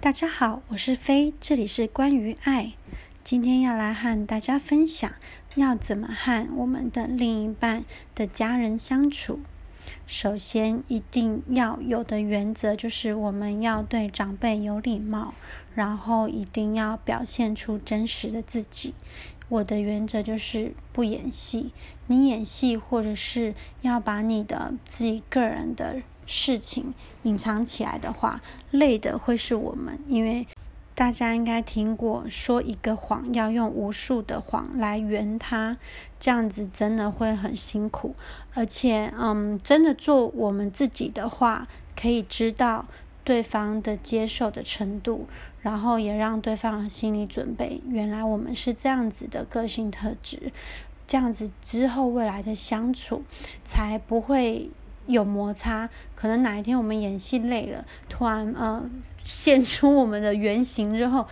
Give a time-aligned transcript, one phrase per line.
[0.00, 2.74] 大家好，我是飞，这里是关于爱。
[3.24, 5.10] 今天要来和大家分享，
[5.56, 9.40] 要怎么和我们的另一半的家人相处。
[10.06, 15.34] 首先，一定要有的原则就是我们要对长辈有礼貌，
[15.74, 18.94] 然后一定要表现出真实的自己。
[19.48, 21.72] 我的原则就是不演戏，
[22.06, 26.02] 你演戏或者是要把你的自己个人的。
[26.28, 26.92] 事情
[27.22, 30.46] 隐藏起来的话，累的会是我们，因为
[30.94, 35.78] 大家应该听过，说一个谎要用无数的谎来圆它，
[36.20, 38.14] 这样子真的会很辛苦。
[38.52, 42.84] 而且，嗯，真的做我们自己的话，可以知道
[43.24, 45.26] 对方的接受的程度，
[45.62, 50.52] 然后也让对方心理准备，原来我们是这样子的个性特质，
[51.06, 53.22] 这样子之后未来的相处
[53.64, 54.68] 才不会。
[55.08, 58.88] 有摩擦，可能哪一天我们演戏累了，突然呃
[59.24, 61.26] 现出我们的原型之后，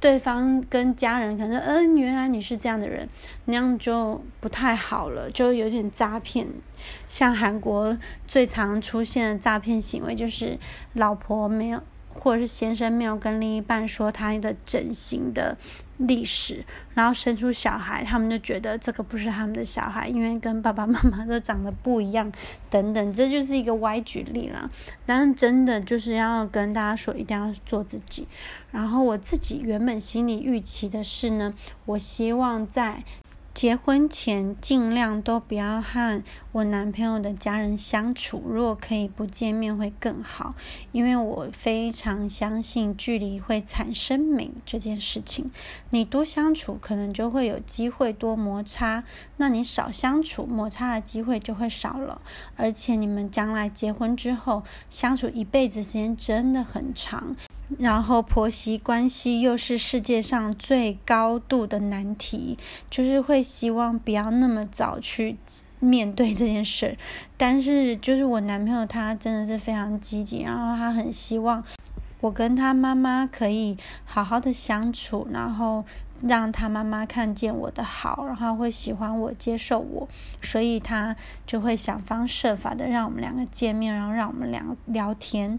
[0.00, 3.08] 对方跟家人可能嗯原来你是这样的人，
[3.44, 6.46] 那样就不太好了，就有点诈骗。
[7.06, 7.96] 像韩国
[8.26, 10.58] 最常出现的诈骗行为就是
[10.94, 11.82] 老婆没有。
[12.20, 15.56] 或者是先生没有跟另一半说他的整形的
[15.96, 22.30] 历史，然后生出小孩，他们就觉得这个不是他们的小孩，因为跟爸爸妈妈都长得不一样，
[22.68, 24.70] 等等，这就是一个歪举例了。
[25.06, 28.28] 但是真的就是要跟大家说，一定要做自己。
[28.70, 31.54] 然后我自己原本心里预期的是呢，
[31.86, 33.02] 我希望在。
[33.52, 40.54] 结婚前尽量都不要和我男朋友的家人相处，如果可以不见面会更好，
[40.92, 45.50] 因为我非常相信距离会产生美这件事情。
[45.90, 49.02] 你多相处，可能就会有机会多摩擦；
[49.36, 52.22] 那你少相处，摩擦的机会就会少了。
[52.56, 57.36] 而且你们将来结婚之后，相处一辈子时间真的很长。
[57.78, 62.58] 然后婆媳关系又是世界上最高度的难题，
[62.90, 65.36] 就是会希望不要那么早去
[65.78, 66.96] 面对这件事。
[67.36, 71.62] 但是就是我男朋友他真的是非常积极，然后他很希望
[72.20, 75.84] 我跟他妈妈可以好好的相处，然后。
[76.22, 80.06] 让他妈妈看见我的好，然后会喜欢我、接受我，
[80.42, 85.58] 所以他就会想方设法的让我们两个见面，然后让我们两个聊天。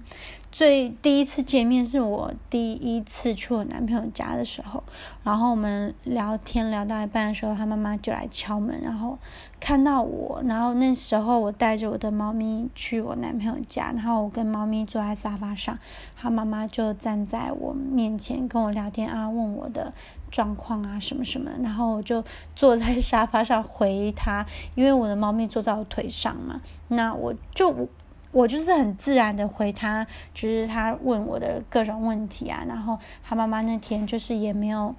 [0.51, 4.84] 最第一次见面是我第一次去我男朋友家的时候，
[5.23, 9.17] 然后我们聊天聊到一半的时候，他妈妈就来敲门，然后
[9.61, 15.79] 看到我，然后那时候我带着我的猫咪去我男朋友家，然后我跟猫咪坐在沙发上，
[16.17, 19.94] 他妈妈就站在我面前跟我聊天啊，问我的
[20.29, 22.25] 状况啊什么什么，然后我就
[22.57, 24.45] 坐在沙发上回他，
[24.75, 26.59] 因为我的猫咪坐在我腿上嘛，
[26.90, 27.88] 那我就。
[28.31, 34.96] 我就是很自然的回他，就是他问我的各种问题啊，然后他妈妈那天就是也没有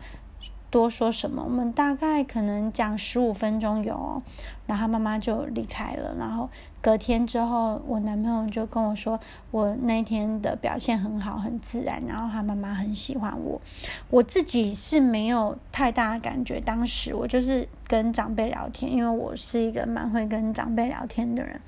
[0.72, 4.22] 多说什么，我们大概可能讲十五分钟有，
[4.66, 6.48] 然后妈妈就离开了，然后
[6.80, 13.60] 隔天之后，我男朋友就跟我说，我那天的表现很好，很自然，然后他妈妈很喜欢我，
[14.08, 21.60] 我自己是没有太大的感觉，当时我就是跟长辈聊天，因为我是一个蛮会跟长辈聊天的人。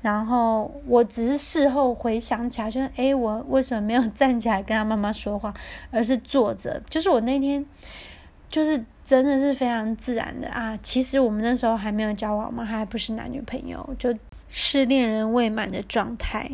[0.00, 5.52] 然后我只是事后回想起来，就是哎，我为什么没有站起来跟他妈妈说话，
[5.90, 6.80] 而是坐着？
[6.88, 7.64] 就是我那天，
[8.54, 10.78] 就是真的是非常自然的啊。
[10.80, 14.14] 其实我们那时候还没有交往嘛，还不是男女朋友，就
[14.48, 16.48] 是恋人未满的状态。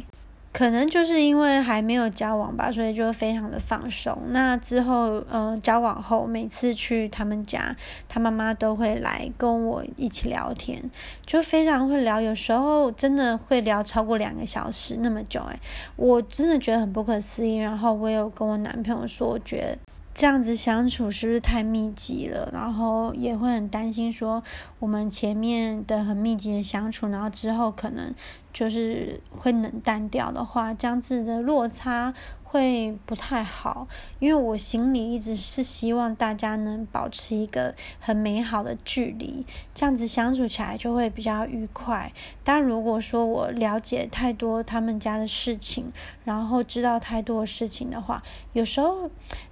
[0.51, 4.17] 可能就是因为还没有交往吧，所以就非常的放松。
[4.31, 7.77] 那之后，嗯，交往后，每次去他们家，
[8.09, 10.83] 他妈妈都会来跟我一起聊天，
[11.27, 12.19] 就非常会聊。
[12.19, 15.61] 有时候真的会聊超过两个小时那么久，哎，
[15.97, 17.59] 我真的觉得很不可思议。
[17.59, 19.90] 然后我有跟我男朋友说，我觉得。
[20.21, 22.51] 这样子相处是不是太密集了？
[22.53, 24.43] 然后也会很担心，说
[24.79, 28.15] 我们前面的很密集的相处，然后之后可能
[28.53, 32.13] 就是会冷淡掉的话，这样子的落差。
[32.53, 33.87] 会不太好，
[34.19, 42.13] 因为我心里一直是希望大家能保持一个很美好的距离，这样子相处起来就会比较愉快。
[42.43, 45.93] 但如果说我了解太多他们家的事情，
[46.25, 49.09] 然后知道太多事情的话，有时候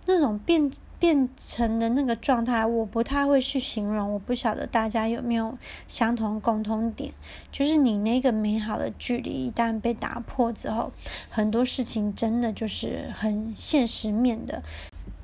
[0.07, 0.69] 那种变。
[0.99, 4.13] 变成的那个状态，我不太会去形容。
[4.13, 5.57] 我不晓得大家有没有
[5.87, 7.13] 相同共通点，
[7.53, 10.93] 就是你那个美好的距离一旦被打破之后，
[11.31, 14.63] 很多事情真的就是很现实面的。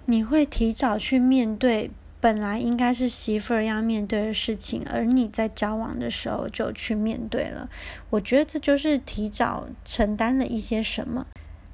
[0.06, 7.68] 你会提早去面对本来应该是媳妇儿要面对的事情，而你在交往的时候就去面对了。
[8.10, 11.26] 我觉得这就是提早承担了一些什么。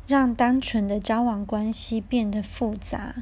[0.07, 3.15] 让单纯的交往关系变得复杂。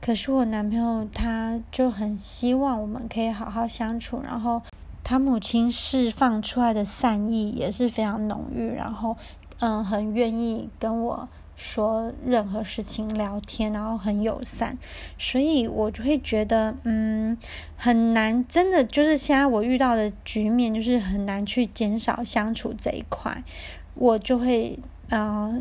[0.00, 4.62] 可是我男朋友他就很希望我们可以好好相处，然后
[5.04, 9.16] 他母亲释放出来的善意也是非常浓郁，然后
[9.58, 14.78] 嗯，很愿意跟我说任何事情聊天，然后很友善，
[15.18, 17.36] 所以我就会觉得嗯
[17.76, 23.44] 很难，真的就是现在我遇到的局面就是很难去减少相处这一块，
[23.94, 24.78] 我就会
[25.10, 25.52] 啊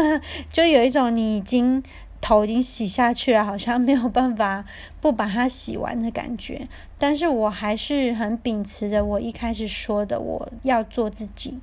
[0.52, 1.82] 就有一种你已经。
[2.20, 4.64] 头已经洗下去了，好像没有办法
[5.00, 6.68] 不把它洗完的感觉。
[6.98, 11.58] 但是我还是很秉持着我一开始说的，我要做自己。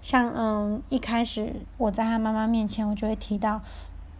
[0.00, 3.60] 像嗯，一开始我在他妈妈面前，我就会提到，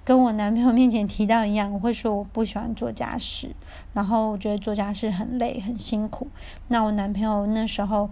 [0.08, 3.54] 跟我男朋友面前提到一样，我会说我不喜欢做家事，
[3.92, 6.28] 然后我觉得做家事很累很辛苦。
[6.68, 8.08] 那我男朋友那时候。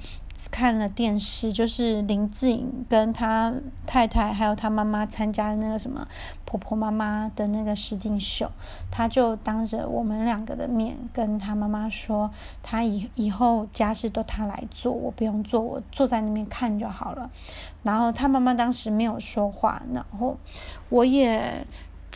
[0.50, 3.54] 看了电视，就是林志颖跟他
[3.86, 6.06] 太太还有他妈妈参加那个什么
[6.44, 8.50] 婆婆妈妈的那个实境秀，
[8.90, 12.30] 他就当着我们两个的面跟他妈妈说，
[12.62, 17.30] 他以以后家事都他来做，我不用做，我坐在那边看就好了。
[17.82, 20.36] 然后他妈妈当时没有说话，然后
[20.90, 21.66] 我也。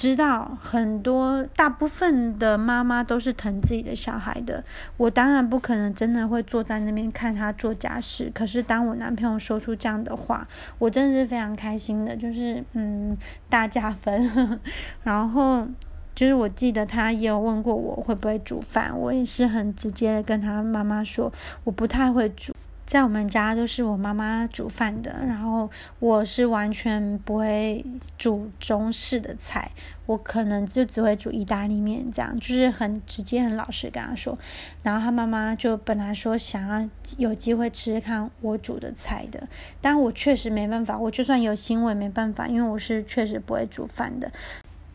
[0.01, 4.65] 知道很多大部分的妈妈都是疼自己的小孩的，
[4.97, 8.33] 我当然不可能真的会坐在那边看他做家事。
[8.35, 10.49] 可是当我男朋友说出这样的话，
[10.79, 13.15] 我真的是非常开心的，就是嗯
[13.51, 14.59] 大加分。
[15.05, 15.69] 然后
[16.15, 21.31] 就是我记得他也有问过我会不会煮饭，我也是很直接的跟他妈妈说
[21.65, 22.55] 我不太会煮。
[22.91, 25.71] 在我们家都是我妈妈煮饭的，然后
[26.01, 27.87] 我是完全不会
[28.19, 29.71] 煮中式的菜，
[30.07, 34.37] 我可能就只会煮意大利面，这样就是很直接、很老实跟他说。
[34.83, 39.47] 然后他妈妈就本来说想要有机会吃吃看我煮的菜的，
[39.81, 44.33] 但我确实没办法，我就算有心我也没办法，因为我是确实不会煮饭的。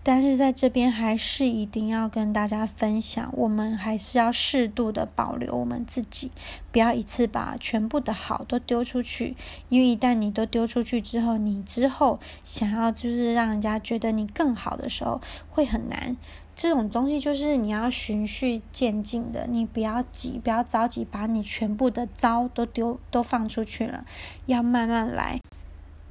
[0.07, 6.29] 但是在这边还是一定要跟大家分享，我们还是要适度的保留我们自己，
[6.71, 9.35] 不要一次把全部的好都丢出去，
[9.67, 15.19] 因为一旦你都丢出去之后，你之后想要就是让人家觉得你更好的时候
[15.49, 16.15] 会很难。
[16.55, 24.05] 这种东西就是你要循序渐进的，你不要急，不要着急把你全部的招都丢都放出去了，
[24.45, 25.41] 要慢慢来。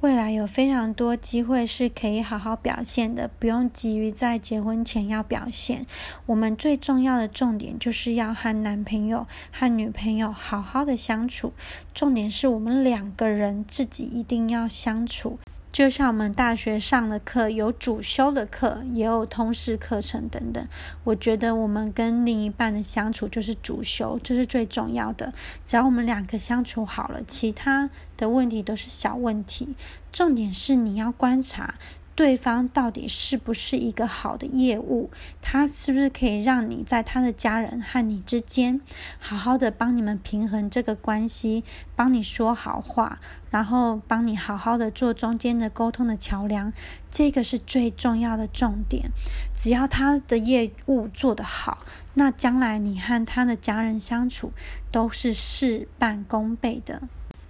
[0.05, 5.83] 未来有非常多机会是可以好好表现的，不用急于在结婚前要表现。
[6.27, 11.53] 我们最重要的重点就是要和男朋友、和女朋友好好的相处，
[11.95, 15.39] 重点是我们两个人自己一定要相处。
[15.75, 20.65] 就像我们大学上的课，有主修的课，也有通识课程等等。
[21.03, 25.33] 我觉得我们跟另一半的相处就是主修，这是最重要的。
[25.65, 29.75] 只要我们两个相处好了，其他的问题都是小问题。
[30.13, 31.75] 重点是你要观察。
[32.15, 35.11] 对方到底是不是一个好的业务？
[35.41, 38.79] 他是不是可以让你在他的家人和你之间
[39.19, 43.19] 好好的帮你们平衡这个关系，帮你说好话，
[43.49, 46.71] 然后帮你好好的做中间的沟通的桥梁？
[47.11, 49.11] 这个是最重要的重点。
[49.53, 51.79] 只要他的业务做得好，
[52.13, 54.53] 那将来你和他的家人相处
[54.89, 57.01] 都是事半功倍的。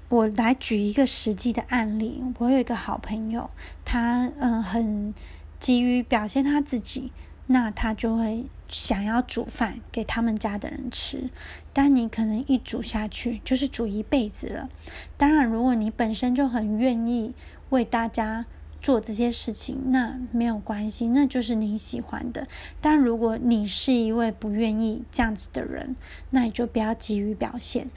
[0.08, 2.24] 我来举一个实际的案例。
[2.38, 3.50] 我有一个好朋友，
[3.84, 5.14] 他嗯很
[5.60, 7.12] 急于表现他自己，
[7.48, 11.30] 那他就会想要煮饭给他们家的人吃。
[11.74, 14.70] 但你可能一煮下去就是煮一辈子了。
[15.18, 17.34] 当然，如果你本身就很愿意
[17.70, 18.46] 为大家
[18.82, 22.48] 做这些事情，那没有关系，那就是你喜欢的。
[22.80, 25.96] 但如果你是一位不愿意这样子的人，
[26.30, 27.90] 那你就不要急于表现。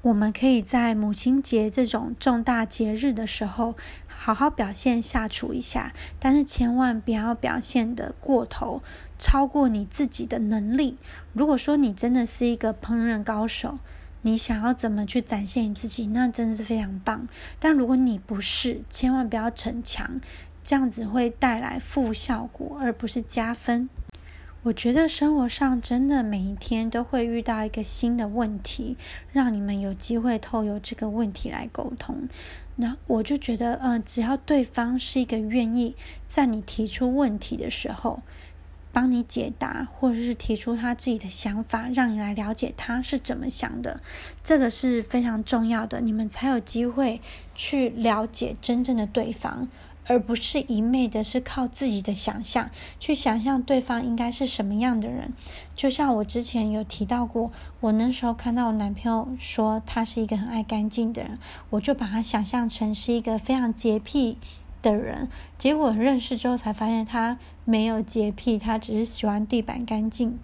[0.00, 3.74] 我们可以在母亲节这种重大节日的时候，
[4.06, 8.80] 好好表现下厨一下，但是千万不要表现的过头，
[9.18, 10.96] 超过你自己的能力。
[11.32, 13.80] 如果说你真的是一个烹饪高手，
[14.22, 17.26] 你想要怎么去展现你自己，那真的是非常棒。
[17.58, 20.20] 但如果你不是，千万不要逞强，
[20.62, 23.88] 这样子会带来负效果，而不是加分。
[24.68, 28.98] 我觉得生活上真的每一天都会遇到一个新的问题，
[29.32, 32.28] 让你们有机会透过这个问题来沟通。
[32.76, 35.96] 那我就觉得，嗯，只要对方是一个愿意
[36.28, 38.20] 在你提出问题的时候
[38.92, 44.02] 帮你解答，或者是提出他自己的想法，让你来了解他是怎么想的，
[44.44, 47.22] 这个是非常重要的，你们才有机会
[47.54, 49.68] 去了解真正的对方。
[50.08, 55.34] 而不是一昧的是靠自己的想象去想象对方应该是什么样的人，
[55.76, 61.38] 就像我之前有提到过，我那时候看到我男朋友说他是一个很爱干净的人，
[61.70, 64.38] 我就把他想象成是一个非常洁癖
[64.80, 70.38] 的人，结果认识之后才发现他没有洁癖，他只是喜欢地板干净。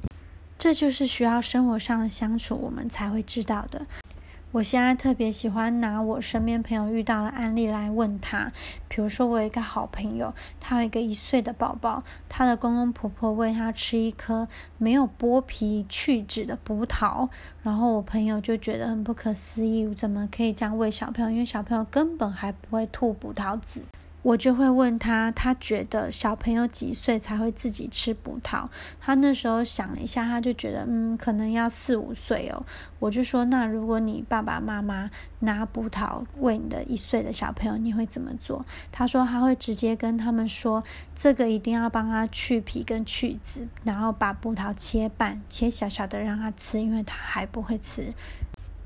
[0.56, 3.86] 这就是需要生活上的相处，我们才会知道的。
[4.54, 8.52] 我现在特别喜欢拿我身边朋友遇到的案例来问他，
[8.86, 14.46] 比如说我有一个好朋友，他有一个一岁的宝宝，他的公公婆婆喂他吃一颗
[14.78, 17.28] 没有剥皮去籽的葡萄，
[17.64, 21.30] 然后我朋友就觉得很不可思议，怎么可以这样喂小朋友？
[21.32, 23.82] 因为小朋友根本还不会吐葡萄籽。
[24.24, 28.66] 我就会问他，他觉得小朋友几岁才会自己吃葡萄？
[28.98, 32.64] 他那时候想了一下，他就觉得，嗯，可能要四五岁哦。
[32.98, 38.64] 我就说，那如果你爸爸妈妈拿葡萄喂你的一岁的小朋友，你会怎么做？
[38.90, 40.82] 他说他会直接跟他们说，
[41.14, 48.14] 这个一定要帮他去皮跟去籽，然后把葡萄切半，切小小的让他吃，因为他还不会吃。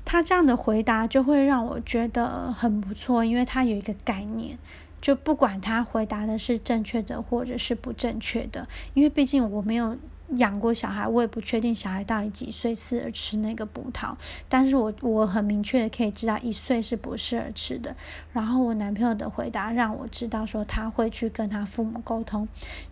[0.03, 4.57] 他这样的回答就会让我觉得很不错，因为他有一个概念。
[5.01, 9.97] 就不管他回答的是正确的或者是不正确的，因为毕竟我没有
[10.35, 14.15] 养过小孩，我也不确定小孩到底几岁适合吃那个葡萄。
[14.47, 17.95] 但是我我很明确的可以知道一岁是不适合吃的。
[18.31, 22.47] 然后我男朋友的回答让我知道说他会去跟他父母沟通，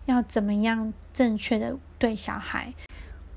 [0.06, 2.74] 要怎么样正确的对小孩。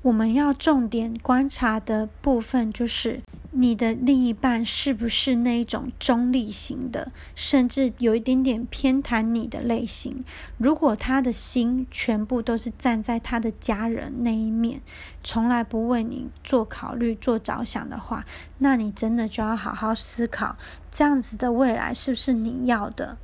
[0.02, 3.22] 我们要重点观察的部分就是。
[3.54, 10.24] 你的另一半是不是那一种中立型的，甚至有一点点偏袒你的类型？
[10.56, 14.80] 如果他的心全部都是站在他的家人那一面，
[15.22, 18.24] 从来不为你做考虑、做着想的话，
[18.56, 20.56] 那你真的就要好好思考，
[20.90, 23.18] 这样子的未来是不是你要的？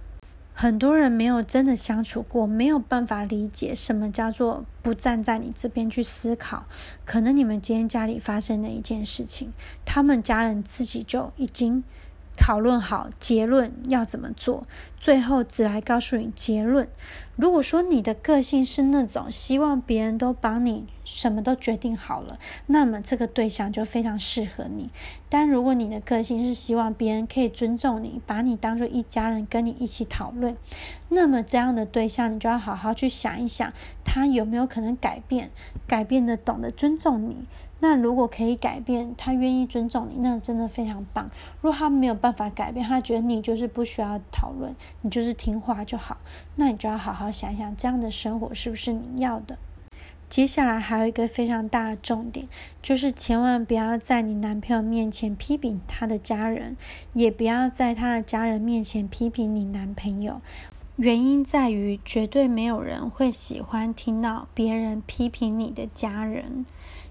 [0.61, 6.65] 很多人没有真的相处过，没有办法理解什么叫做不站在你这边去思考。
[7.05, 9.53] 可能你们今天家里发生的一件事情，
[9.85, 11.85] 他们家人自己就已经。
[12.41, 14.65] 讨论好结论要怎么做，
[14.97, 16.89] 最后只来告诉你结论。
[17.39, 24.91] 如果说你的个性是那种希望别人都帮你什么都决定好了，那么这个对象就非常适合你。
[25.29, 30.57] 但如果你的个性是希望别人可以尊重你，把你当做一家人跟你一起讨论，
[31.11, 33.73] 那么这样的对象你就要好好去想一想，
[34.05, 35.53] 他有没有可能改变，
[35.87, 37.37] 改变的懂得尊重你。
[37.81, 41.31] 那如果可以改变，他愿意尊重你，那真的非常棒。
[41.61, 46.17] 如果他没有办法改变，他觉得你就是不需要讨论，你就是听话就好，
[46.57, 49.59] 那你就要好好想想，这样的生活是不是你要的？
[50.29, 52.47] 接下来还有一个非常大的重点，
[52.83, 56.77] 就是千万不要在你男朋友面前批评他的家人，
[57.15, 60.43] 也不要在他的家人面前批评你男朋友。
[60.97, 66.67] 原因在于，绝对没有人会喜欢听到别人批评你的家人。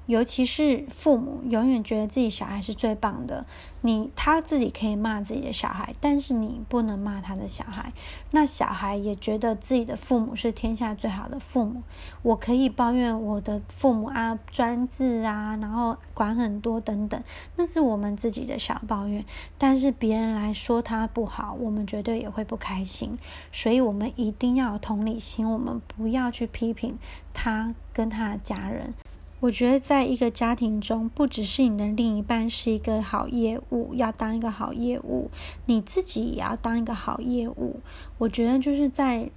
[0.06, 3.46] 尤其是父母永远觉得自己小孩是最棒的，
[3.82, 7.92] 你他自己可以骂自己的小孩，但是你不能骂他的小孩。
[8.32, 11.84] 那小孩也觉得自己的父母是天下最好的父母。
[12.22, 17.22] 我可以抱怨我的父母啊，专制啊，然后管很多等等，
[17.58, 19.26] 那是我们自己的小抱怨。
[19.58, 23.20] 但是别人来说他不好，我们绝对也会不开心。
[23.52, 26.98] 所以我们一定要有同理心，我们不要去批评
[27.34, 28.94] 他跟他的家人。
[29.40, 35.30] 我觉得，在一个家庭中，不只是你的另一半是一个好业务，要当一个好业务，
[35.68, 37.80] 你自己也要当一个好业务。
[38.18, 39.30] 我觉得，就是在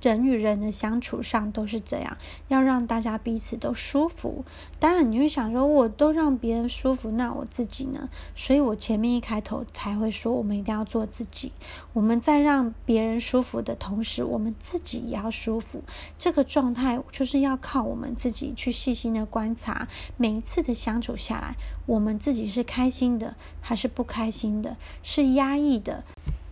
[0.00, 2.16] 人与人的相处上都是这样，
[2.48, 4.42] 要让大家彼此都舒服。
[4.78, 8.08] 当然，你会想说，我都让别人舒服，那我自己呢？
[8.34, 11.52] 所以我前面一开头才会说，我们一定要做自己。
[11.92, 15.82] 我们在让别人舒服的同时，我们自己也要舒服。
[16.16, 19.41] 这个状态就是要靠我们自己去细心的观。
[19.42, 21.56] 观察每一次的相处下来，
[21.86, 24.76] 我们自己是开心的还是不开心的？
[25.02, 26.04] 是压抑的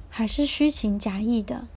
[0.08, 1.68] 还是虚情假意的？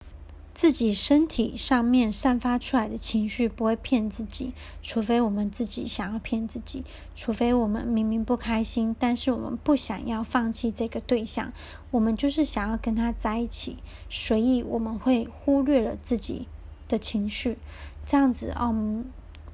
[0.55, 6.83] 自己身体上面散发出来的情绪不会骗自己，除非我们自己想要骗自己，
[7.15, 11.53] 除非我们明明不开心，但是我们不想要放弃这个对象，
[11.91, 13.77] 我们就是想要跟他在一起，
[14.09, 16.47] 所以我们会忽略了自己
[16.87, 17.59] 的情绪，
[18.03, 19.03] 这样子，哦。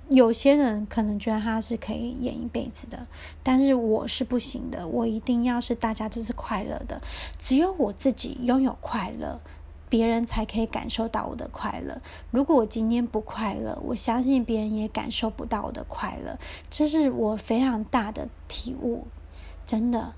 [0.09, 3.05] 有些人可能觉得他是可以演一辈子的，
[3.43, 4.87] 但是我是不行的。
[4.87, 6.99] 我一定要是大家都是快乐的，
[7.37, 9.39] 只有我自己拥有快乐，
[9.87, 12.01] 别人才可以感受到我的快乐。
[12.31, 16.39] 如果我今天不快乐，我相信别人也感受不到我的快乐。
[16.71, 19.05] 这是我非常大的体悟，
[19.67, 20.13] 真的。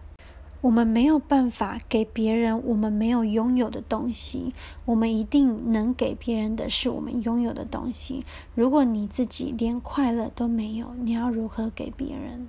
[0.61, 4.53] 我们没有办法给别人我们没有拥有的东西，
[4.85, 8.23] 我们一定能给别人的是我们拥有的东西。
[8.53, 12.47] 如果你自己连快乐都没有，你要如何给别人？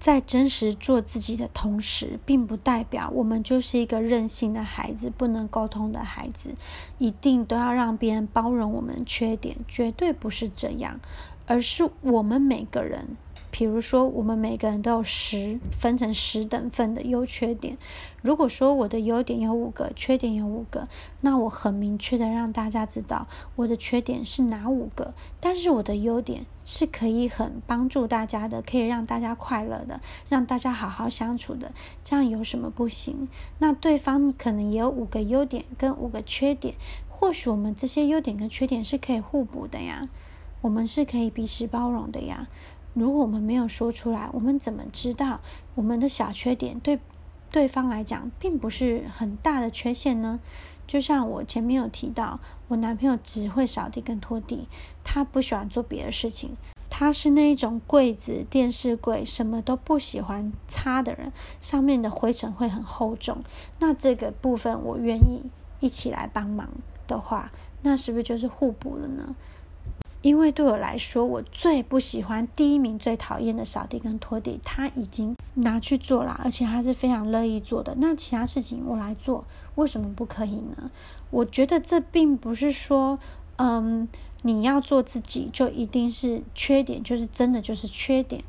[0.00, 6.54] 在真实做自己的同时，并不代表我们就是一个任性的孩子，不能沟通的孩子，
[6.98, 11.00] 一定都要让别人包容我们缺点，绝对不是这样，
[11.46, 13.16] 而是我们每个人。
[13.56, 17.78] 比如说，我们每个人都有十分成十等份的优缺点。
[18.20, 20.88] 如果说我的优点有五个，缺点有五个，
[21.20, 31.70] 那我很明确的让大家知道我的缺点是哪五个，但是我的优点是可以很帮助大家的，可以让大家快乐的，让大家好好相处的。
[32.02, 33.28] 这样有什么不行？
[33.60, 36.74] 那对方可能也有五个优点跟五个缺点，
[37.08, 40.08] 或许我们这些优点跟缺点是可以互补的呀，
[40.60, 42.48] 我们是可以彼此包容的呀。
[42.94, 45.40] 如果我们没有说出来，我们怎么知道
[45.74, 46.98] 我们的小缺点对
[47.50, 50.40] 对方来讲并不是很大的缺陷呢？
[50.86, 54.68] 就像我前面有提到，我男朋友只会扫地跟拖地，
[55.02, 56.56] 他不喜欢做别的事情。
[56.90, 63.38] 他是那一种柜子、电视柜什么都不喜欢擦的人，上面的灰尘会很厚重。
[63.80, 65.42] 那这个部分我愿意
[65.80, 66.68] 一起来帮忙
[67.08, 67.50] 的话，
[67.82, 69.34] 那是不是就是互补了呢？
[70.24, 77.94] 因为对我来说，我最不喜欢第一名、最讨厌的扫地跟拖地，他已经拿去做啦，而且他是非常乐意做的。
[77.98, 80.90] 那其他事情我来做，为什么不可以呢？
[81.30, 83.18] 我觉得这并不是说，
[83.56, 84.08] 嗯，
[84.40, 88.42] 你要做自己就一定是缺点，就是真的就是缺点。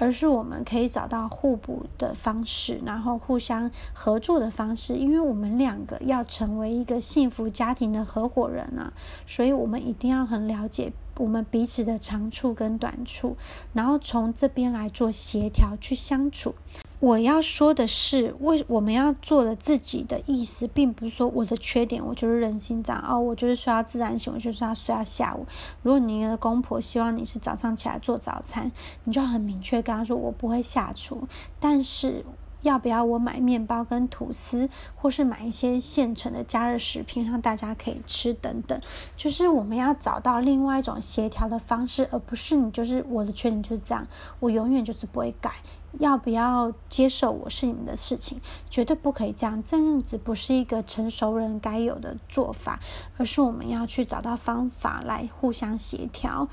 [0.00, 8.94] 而是我们可以找到互补的方式，然后互相合作的方式，因为我们两个要成为一个幸福家庭的合伙人啊，
[9.26, 13.36] 所以我们一定要很了解我们彼此的长处跟短处，
[13.74, 16.54] 然后从这边来做协调去相处。
[17.00, 25.46] 我要说的是，为我们要做的自己的意思，并不是说我的缺点，我就是人心脏哦，我就是睡到自然醒，我就是要睡到下午。
[25.82, 28.70] 如果你的公婆希望你是早上起来做早餐，
[29.04, 31.26] 你就要很明确跟他说，我不会下厨，
[31.58, 32.24] 但是。
[32.62, 38.78] 要不要我买面包跟吐司，或是买一些现成的加热食品让大家可以吃等等？
[39.16, 44.06] 就是我们要找到另外一种协调的方式，而不是你就是我的缺点就是这样，
[44.40, 45.52] 我永远就是不会改。
[45.98, 48.40] 要不要接受我是你们的事情？
[48.70, 52.80] 绝对不可以这样，这样子不是一个成熟人该有的做法，
[53.16, 56.48] 而是我们要去找到方法来互相协调。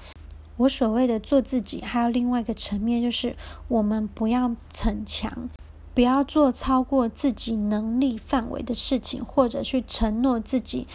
[0.57, 3.35] 我所谓的做自己，还有另外一个层面，就是
[3.67, 5.49] 我们不要逞强。
[5.93, 10.85] 不要做超过自己能力范围的事情，或者去承诺自己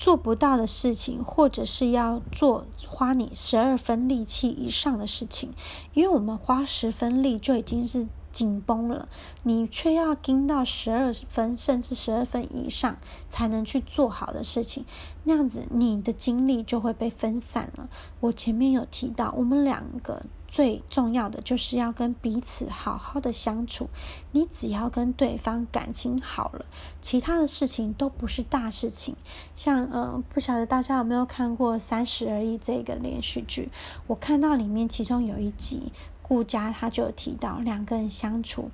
[0.00, 5.50] 做不到的事情，或者是要做花你十二分力气以上的事情，
[5.92, 8.08] 因为我们花十分力就已经是。
[8.32, 9.08] 紧绷了，
[9.42, 12.96] 你却要盯到十二分甚至十二分以上
[13.28, 14.84] 才能去做好的事情，
[15.24, 17.88] 那样子你的精力就会被分散了。
[18.20, 23.88] 我前面有提到，我们两个最重要的就是要跟彼此好好的相处。
[24.32, 26.66] 你只要跟对方感情好了，
[27.00, 29.16] 其他的事情都不是大事情。
[29.54, 33.70] 像呃，不晓得大家有没有看过《三十而已》这个连续剧？
[34.06, 35.92] 我看到里面其中有一集。
[36.30, 38.70] 顾家他就有提到，两个人相处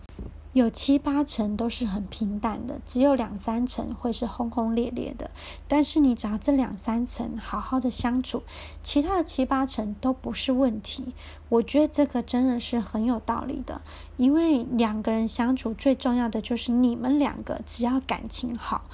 [0.53, 5.31] 有七八成都是很平淡的，只有两三成会是轰轰烈烈的。
[5.67, 8.43] 但是你只要这两三成好好的相处，
[8.83, 11.15] 其他的七八成都不是问题。
[11.49, 13.81] 我觉得这个真的是很有道理的，
[14.19, 18.85] 因为两个人相处最重要的就是你们两个只要感情好，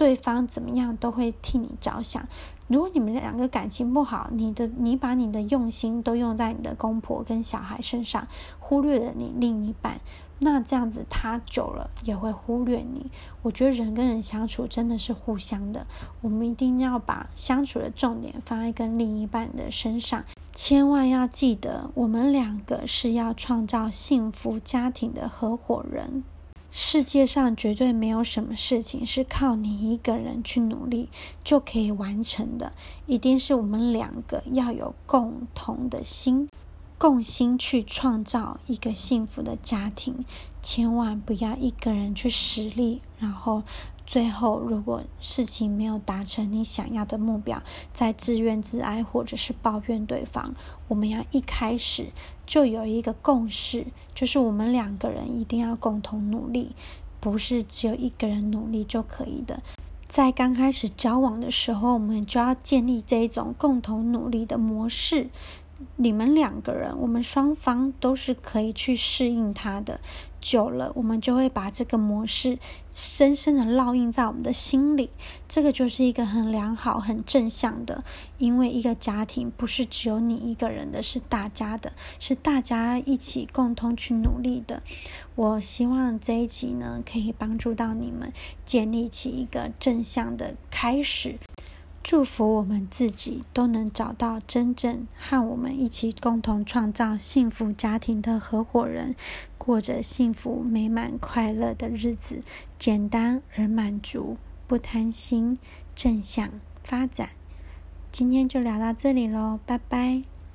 [0.00, 2.26] 对方怎么样都会替你着想。
[2.68, 8.26] 如果你们两个感情不好，你的你把你的用心都用在你的公婆跟小孩身上，
[8.58, 10.00] 忽略了你另一半，
[10.38, 13.10] 那这样子他久了也会忽略你。
[13.42, 15.86] 我觉得人跟人相处真的是互相的，
[16.22, 26.24] 我们一定要把相处的重点放在跟另一半的身上，千万要记得，我们两个是要创造幸福家庭的合伙人。
[26.72, 31.08] 世界上绝对没有什么事情是靠你一个人去努力
[31.42, 32.72] 就可以完成的，
[33.06, 36.48] 一定是我们两个要有共同的心，
[37.00, 40.22] 共心去创造一个幸福的家庭，
[40.60, 43.62] 千万不要一个人去实力，然后。
[44.06, 50.56] 最后，如果事情没有达成你想要的目标，再自怨自哀或者是抱怨对方，
[50.88, 52.08] 我们要一开始
[52.44, 56.74] 就有一个共识，就是我们两个人一定要共同努力，
[57.20, 59.62] 不是只有一个人努力就可以的。
[60.08, 65.30] 在刚开始交往的时候，我们就要建立这种共同努力的模式。
[65.96, 70.00] 你们两个人，我们双方都是可以去适应它的。
[70.40, 72.58] 久了，我们就会把这个模式
[72.92, 75.10] 深深的烙印在我们的心里。
[75.46, 78.02] 这个就是一个很良好、很正向的，
[78.38, 84.82] 因为一个家庭不是只有你一个人的，是大家的，是大家一起共同去努力的。
[85.34, 88.32] 我希望这一集呢，可以帮助到你们
[88.64, 91.38] 建立起一个正向的开始。
[92.10, 99.14] 祝福我们自己都能找到真正和我们一起共同创造幸福家庭的合伙人，
[99.56, 102.40] 过着幸福美满快乐的日子，
[102.80, 105.60] 简单而满足，不贪心，
[105.94, 106.50] 正向
[106.82, 107.28] 发展。
[108.10, 110.24] 今天就聊到这里喽，拜拜。